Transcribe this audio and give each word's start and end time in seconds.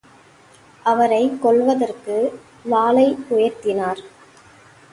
அவரைக் 0.85 1.41
கொல்வதற்கு 1.41 2.39
வாளை 2.63 3.17
உயர்த்தினார். 3.29 4.01